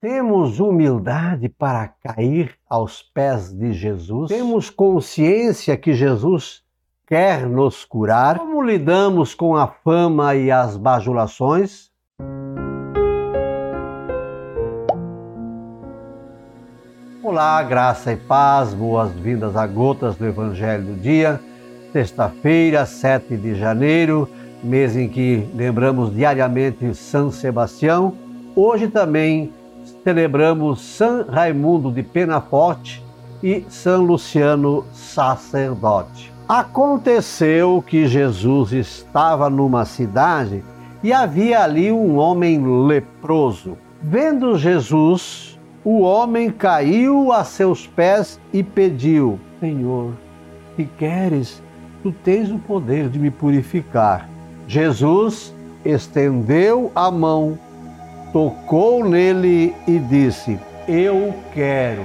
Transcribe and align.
Temos 0.00 0.60
humildade 0.60 1.48
para 1.48 1.88
cair 1.88 2.54
aos 2.70 3.02
pés 3.02 3.52
de 3.52 3.72
Jesus? 3.72 4.28
Temos 4.28 4.70
consciência 4.70 5.76
que 5.76 5.92
Jesus 5.92 6.62
quer 7.04 7.48
nos 7.48 7.84
curar? 7.84 8.38
Como 8.38 8.62
lidamos 8.62 9.34
com 9.34 9.56
a 9.56 9.66
fama 9.66 10.36
e 10.36 10.52
as 10.52 10.76
bajulações? 10.76 11.90
Olá, 17.20 17.60
graça 17.64 18.12
e 18.12 18.16
paz, 18.16 18.72
boas-vindas 18.72 19.56
a 19.56 19.66
Gotas 19.66 20.14
do 20.14 20.26
Evangelho 20.26 20.84
do 20.84 20.94
Dia, 20.94 21.40
sexta-feira, 21.92 22.86
7 22.86 23.36
de 23.36 23.56
janeiro, 23.56 24.28
mês 24.62 24.96
em 24.96 25.08
que 25.08 25.44
lembramos 25.52 26.14
diariamente 26.14 26.94
São 26.94 27.32
Sebastião. 27.32 28.14
Hoje 28.54 28.86
também 28.86 29.57
celebramos 30.04 30.80
São 30.80 31.24
Raimundo 31.26 31.90
de 31.90 32.02
Penaforte 32.02 33.02
e 33.42 33.64
São 33.68 34.02
Luciano 34.02 34.84
sacerdote. 34.92 36.32
Aconteceu 36.48 37.84
que 37.86 38.06
Jesus 38.06 38.72
estava 38.72 39.50
numa 39.50 39.84
cidade 39.84 40.64
e 41.02 41.12
havia 41.12 41.62
ali 41.62 41.92
um 41.92 42.16
homem 42.16 42.86
leproso. 42.86 43.76
Vendo 44.02 44.56
Jesus, 44.56 45.58
o 45.84 46.00
homem 46.00 46.50
caiu 46.50 47.32
a 47.32 47.44
seus 47.44 47.86
pés 47.86 48.40
e 48.52 48.62
pediu: 48.62 49.38
Senhor, 49.60 50.12
se 50.76 50.84
queres, 50.98 51.62
tu 52.02 52.12
tens 52.12 52.50
o 52.50 52.58
poder 52.58 53.08
de 53.08 53.18
me 53.18 53.30
purificar. 53.30 54.28
Jesus 54.66 55.54
estendeu 55.84 56.90
a 56.94 57.10
mão 57.10 57.58
tocou 58.32 59.04
nele 59.04 59.74
e 59.86 59.98
disse: 59.98 60.58
Eu 60.86 61.34
quero, 61.52 62.02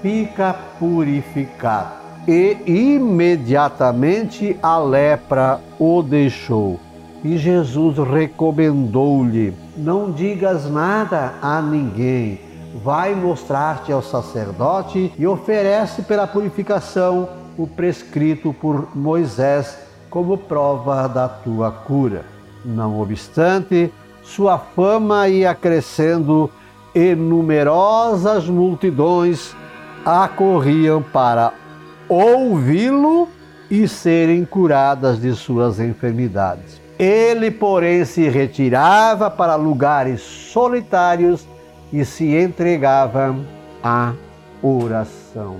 fica 0.00 0.54
purificado. 0.78 2.02
E 2.26 2.56
imediatamente 2.66 4.56
a 4.62 4.78
lepra 4.78 5.60
o 5.78 6.02
deixou. 6.02 6.78
E 7.24 7.36
Jesus 7.36 7.98
recomendou-lhe: 7.98 9.54
Não 9.76 10.10
digas 10.10 10.70
nada 10.70 11.34
a 11.42 11.60
ninguém. 11.60 12.40
Vai 12.84 13.14
mostrar-te 13.14 13.92
ao 13.92 14.02
sacerdote 14.02 15.12
e 15.18 15.26
oferece 15.26 16.02
pela 16.02 16.26
purificação 16.26 17.28
o 17.56 17.66
prescrito 17.66 18.52
por 18.54 18.96
Moisés 18.96 19.78
como 20.08 20.38
prova 20.38 21.06
da 21.06 21.28
tua 21.28 21.70
cura. 21.70 22.24
Não 22.64 23.00
obstante, 23.00 23.92
sua 24.22 24.58
fama 24.58 25.28
ia 25.28 25.54
crescendo 25.54 26.50
e 26.94 27.14
numerosas 27.14 28.46
multidões 28.48 29.54
acorriam 30.04 31.02
para 31.02 31.52
ouvi-lo 32.08 33.28
e 33.70 33.88
serem 33.88 34.44
curadas 34.44 35.20
de 35.20 35.34
suas 35.34 35.80
enfermidades. 35.80 36.80
Ele, 36.98 37.50
porém, 37.50 38.04
se 38.04 38.28
retirava 38.28 39.30
para 39.30 39.54
lugares 39.56 40.20
solitários 40.20 41.46
e 41.92 42.04
se 42.04 42.36
entregava 42.36 43.34
à 43.82 44.12
oração. 44.62 45.56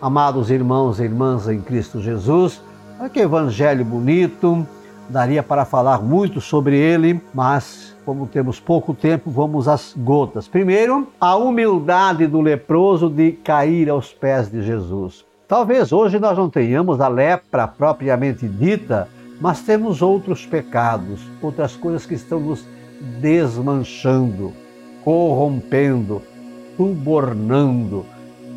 Amados 0.00 0.50
irmãos 0.50 0.98
e 0.98 1.04
irmãs 1.04 1.48
em 1.48 1.60
Cristo 1.60 2.00
Jesus, 2.00 2.60
olha 2.98 3.08
que 3.08 3.20
evangelho 3.20 3.84
bonito 3.84 4.66
Daria 5.08 5.42
para 5.42 5.64
falar 5.64 6.02
muito 6.02 6.40
sobre 6.40 6.76
ele, 6.76 7.20
mas 7.34 7.94
como 8.04 8.26
temos 8.26 8.58
pouco 8.58 8.94
tempo, 8.94 9.30
vamos 9.30 9.68
às 9.68 9.94
gotas. 9.96 10.48
Primeiro, 10.48 11.06
a 11.20 11.36
humildade 11.36 12.26
do 12.26 12.40
leproso 12.40 13.08
de 13.08 13.32
cair 13.32 13.88
aos 13.88 14.12
pés 14.12 14.50
de 14.50 14.62
Jesus. 14.62 15.24
Talvez 15.46 15.92
hoje 15.92 16.18
nós 16.18 16.36
não 16.36 16.48
tenhamos 16.48 17.00
a 17.00 17.08
lepra 17.08 17.68
propriamente 17.68 18.48
dita, 18.48 19.08
mas 19.40 19.60
temos 19.60 20.00
outros 20.00 20.46
pecados, 20.46 21.20
outras 21.42 21.76
coisas 21.76 22.06
que 22.06 22.14
estão 22.14 22.40
nos 22.40 22.66
desmanchando, 23.20 24.52
corrompendo, 25.04 26.22
subornando. 26.76 28.06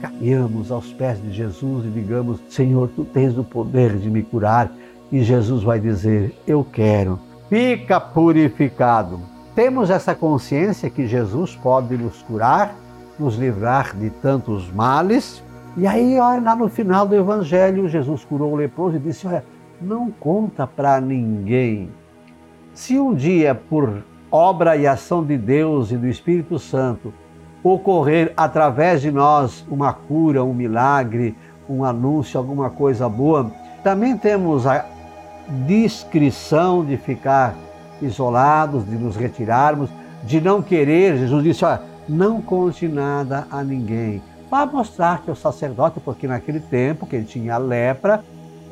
Caiamos 0.00 0.70
aos 0.70 0.92
pés 0.92 1.20
de 1.22 1.32
Jesus 1.32 1.86
e 1.86 1.88
digamos: 1.88 2.40
Senhor, 2.48 2.88
tu 2.94 3.04
tens 3.04 3.36
o 3.36 3.42
poder 3.42 3.96
de 3.96 4.10
me 4.10 4.22
curar 4.22 4.70
e 5.10 5.22
Jesus 5.22 5.62
vai 5.62 5.78
dizer: 5.78 6.34
Eu 6.46 6.64
quero, 6.64 7.18
fica 7.48 8.00
purificado. 8.00 9.20
Temos 9.54 9.88
essa 9.90 10.14
consciência 10.14 10.90
que 10.90 11.06
Jesus 11.06 11.54
pode 11.54 11.96
nos 11.96 12.22
curar, 12.22 12.74
nos 13.18 13.36
livrar 13.36 13.96
de 13.96 14.10
tantos 14.10 14.70
males. 14.72 15.42
E 15.76 15.86
aí, 15.86 16.18
olha, 16.18 16.40
lá 16.40 16.56
no 16.56 16.68
final 16.68 17.06
do 17.06 17.14
Evangelho, 17.14 17.88
Jesus 17.88 18.24
curou 18.24 18.52
o 18.52 18.56
leproso 18.56 18.96
e 18.96 19.00
disse: 19.00 19.26
Olha, 19.26 19.44
não 19.80 20.10
conta 20.10 20.66
para 20.66 21.00
ninguém. 21.00 21.90
Se 22.72 22.98
um 22.98 23.14
dia, 23.14 23.54
por 23.54 24.02
obra 24.30 24.76
e 24.76 24.86
ação 24.86 25.24
de 25.24 25.38
Deus 25.38 25.92
e 25.92 25.96
do 25.96 26.08
Espírito 26.08 26.58
Santo, 26.58 27.14
ocorrer 27.62 28.32
através 28.36 29.00
de 29.00 29.12
nós 29.12 29.64
uma 29.70 29.92
cura, 29.92 30.42
um 30.42 30.52
milagre, 30.52 31.36
um 31.68 31.84
anúncio, 31.84 32.36
alguma 32.36 32.68
coisa 32.68 33.08
boa, 33.08 33.50
também 33.84 34.16
temos 34.16 34.66
a 34.66 34.84
discrição 35.66 36.84
de 36.84 36.96
ficar 36.96 37.54
isolados, 38.00 38.84
de 38.84 38.96
nos 38.96 39.16
retirarmos, 39.16 39.90
de 40.22 40.40
não 40.40 40.62
querer. 40.62 41.18
Jesus 41.18 41.42
disse: 41.42 41.64
olha, 41.64 41.82
não 42.08 42.40
conte 42.40 42.88
nada 42.88 43.46
a 43.50 43.62
ninguém. 43.62 44.22
Vá 44.50 44.66
mostrar 44.66 45.22
que 45.22 45.30
o 45.30 45.36
sacerdote, 45.36 46.00
porque 46.00 46.26
naquele 46.26 46.60
tempo, 46.60 47.06
quem 47.06 47.22
tinha 47.22 47.56
lepra, 47.58 48.22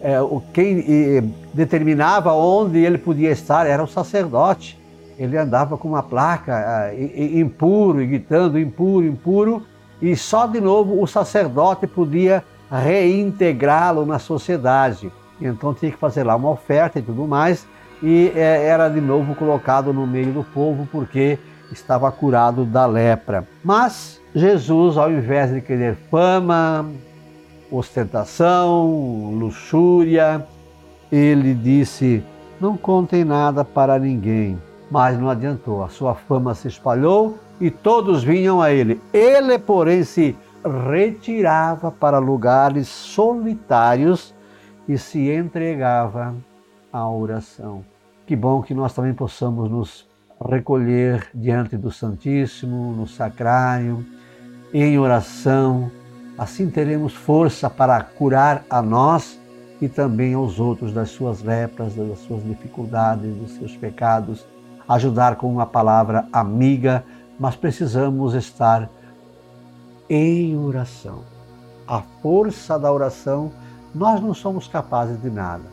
é, 0.02 0.16
quem 0.52 1.34
determinava 1.54 2.32
onde 2.32 2.78
ele 2.78 2.98
podia 2.98 3.30
estar 3.30 3.66
era 3.66 3.82
o 3.82 3.86
sacerdote. 3.86 4.78
Ele 5.18 5.36
andava 5.36 5.76
com 5.76 5.88
uma 5.88 6.02
placa 6.02 6.90
é, 6.92 7.38
impuro, 7.38 7.98
gritando 7.98 8.58
impuro, 8.58 9.06
impuro, 9.06 9.62
e 10.00 10.16
só 10.16 10.46
de 10.46 10.60
novo 10.60 11.00
o 11.00 11.06
sacerdote 11.06 11.86
podia 11.86 12.42
reintegrá-lo 12.70 14.04
na 14.04 14.18
sociedade. 14.18 15.12
Então 15.44 15.74
tinha 15.74 15.90
que 15.90 15.98
fazer 15.98 16.24
lá 16.24 16.36
uma 16.36 16.50
oferta 16.50 16.98
e 16.98 17.02
tudo 17.02 17.26
mais, 17.26 17.66
e 18.02 18.32
é, 18.34 18.66
era 18.66 18.88
de 18.88 19.00
novo 19.00 19.34
colocado 19.34 19.92
no 19.92 20.06
meio 20.06 20.32
do 20.32 20.44
povo 20.44 20.88
porque 20.90 21.38
estava 21.70 22.10
curado 22.10 22.64
da 22.64 22.86
lepra. 22.86 23.46
Mas 23.64 24.20
Jesus, 24.34 24.96
ao 24.96 25.10
invés 25.10 25.52
de 25.52 25.60
querer 25.60 25.96
fama, 26.10 26.90
ostentação, 27.70 29.34
luxúria, 29.38 30.44
ele 31.10 31.54
disse: 31.54 32.24
Não 32.60 32.76
contem 32.76 33.24
nada 33.24 33.64
para 33.64 33.98
ninguém. 33.98 34.58
Mas 34.90 35.18
não 35.18 35.30
adiantou, 35.30 35.82
a 35.82 35.88
sua 35.88 36.14
fama 36.14 36.54
se 36.54 36.68
espalhou 36.68 37.38
e 37.58 37.70
todos 37.70 38.22
vinham 38.22 38.60
a 38.60 38.70
ele. 38.70 39.00
Ele, 39.12 39.58
porém, 39.58 40.04
se 40.04 40.36
retirava 40.90 41.90
para 41.90 42.18
lugares 42.18 42.88
solitários 42.88 44.34
e 44.88 44.98
se 44.98 45.30
entregava 45.30 46.34
à 46.92 47.08
oração. 47.08 47.84
Que 48.26 48.36
bom 48.36 48.62
que 48.62 48.74
nós 48.74 48.94
também 48.94 49.14
possamos 49.14 49.70
nos 49.70 50.08
recolher 50.48 51.28
diante 51.34 51.76
do 51.76 51.90
Santíssimo, 51.90 52.92
no 52.92 53.06
sacrário, 53.06 54.04
em 54.72 54.98
oração. 54.98 55.90
Assim 56.36 56.70
teremos 56.70 57.14
força 57.14 57.68
para 57.68 58.00
curar 58.02 58.64
a 58.68 58.80
nós 58.82 59.38
e 59.80 59.88
também 59.88 60.34
aos 60.34 60.58
outros 60.58 60.92
das 60.92 61.10
suas 61.10 61.42
lepras, 61.42 61.94
das 61.94 62.18
suas 62.20 62.44
dificuldades, 62.44 63.34
dos 63.36 63.52
seus 63.52 63.76
pecados. 63.76 64.46
Ajudar 64.88 65.36
com 65.36 65.52
uma 65.52 65.66
palavra 65.66 66.26
amiga, 66.32 67.04
mas 67.38 67.56
precisamos 67.56 68.34
estar 68.34 68.88
em 70.08 70.56
oração. 70.56 71.24
A 71.86 72.00
força 72.22 72.78
da 72.78 72.92
oração 72.92 73.52
nós 73.94 74.20
não 74.20 74.34
somos 74.34 74.66
capazes 74.66 75.20
de 75.20 75.30
nada. 75.30 75.64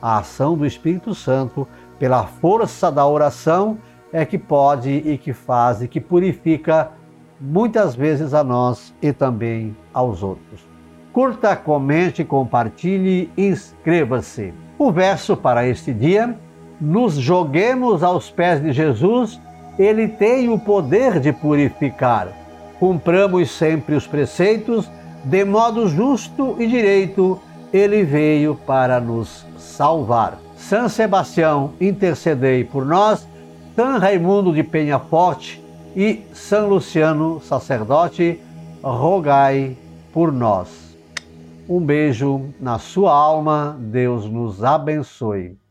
A 0.00 0.18
ação 0.18 0.56
do 0.56 0.66
Espírito 0.66 1.14
Santo, 1.14 1.66
pela 1.98 2.24
força 2.24 2.90
da 2.90 3.06
oração, 3.06 3.78
é 4.12 4.24
que 4.24 4.38
pode 4.38 4.90
e 4.90 5.16
que 5.16 5.32
faz 5.32 5.82
e 5.82 5.88
que 5.88 6.00
purifica 6.00 6.90
muitas 7.40 7.94
vezes 7.94 8.34
a 8.34 8.44
nós 8.44 8.94
e 9.00 9.12
também 9.12 9.76
aos 9.92 10.22
outros. 10.22 10.66
Curta, 11.12 11.54
comente, 11.54 12.24
compartilhe, 12.24 13.30
inscreva-se. 13.36 14.52
O 14.78 14.90
verso 14.90 15.36
para 15.36 15.66
este 15.66 15.92
dia: 15.92 16.36
nos 16.80 17.14
joguemos 17.14 18.02
aos 18.02 18.30
pés 18.30 18.62
de 18.62 18.72
Jesus, 18.72 19.40
ele 19.78 20.08
tem 20.08 20.48
o 20.48 20.58
poder 20.58 21.20
de 21.20 21.32
purificar. 21.32 22.28
Cumpramos 22.78 23.50
sempre 23.50 23.94
os 23.94 24.06
preceitos 24.06 24.90
de 25.24 25.44
modo 25.44 25.88
justo 25.88 26.56
e 26.58 26.66
direito, 26.66 27.40
ele 27.72 28.02
veio 28.02 28.54
para 28.54 29.00
nos 29.00 29.46
salvar. 29.56 30.38
São 30.56 30.88
Sebastião, 30.88 31.72
intercedei 31.80 32.64
por 32.64 32.84
nós. 32.84 33.26
São 33.74 33.98
Raimundo 33.98 34.52
de 34.52 34.62
Penha 34.62 34.98
Forte, 34.98 35.62
e 35.96 36.22
São 36.32 36.68
Luciano, 36.68 37.40
sacerdote, 37.40 38.40
rogai 38.82 39.76
por 40.12 40.32
nós. 40.32 40.68
Um 41.68 41.80
beijo 41.80 42.48
na 42.60 42.78
sua 42.78 43.12
alma, 43.12 43.76
Deus 43.78 44.26
nos 44.26 44.62
abençoe. 44.62 45.61